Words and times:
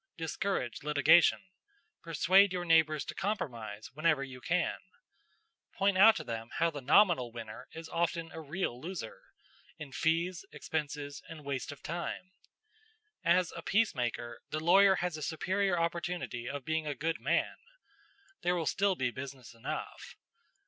Discourage 0.17 0.81
litigation. 0.81 1.43
Persuade 2.01 2.51
your 2.51 2.65
neighbors 2.65 3.05
to 3.05 3.13
compromise 3.13 3.91
whenever 3.93 4.23
you 4.23 4.41
can. 4.41 4.79
Point 5.75 5.95
out 5.95 6.15
to 6.15 6.23
them 6.23 6.49
how 6.57 6.71
the 6.71 6.81
nominal 6.81 7.31
winner 7.31 7.67
is 7.73 7.87
often 7.87 8.31
a 8.31 8.41
real 8.41 8.81
loser 8.81 9.21
in 9.77 9.91
fees, 9.91 10.43
expenses, 10.51 11.21
and 11.29 11.45
waste 11.45 11.71
of 11.71 11.83
time. 11.83 12.31
As 13.23 13.51
a 13.55 13.61
peacemaker, 13.61 14.39
the 14.49 14.59
lawyer 14.59 14.95
has 14.95 15.17
a 15.17 15.21
superior 15.21 15.79
opportunity 15.79 16.49
of 16.49 16.65
being 16.65 16.87
a 16.87 16.95
good 16.95 17.19
man. 17.19 17.57
There 18.41 18.55
will 18.55 18.65
still 18.65 18.95
be 18.95 19.11
business 19.11 19.53
enough. 19.53 20.15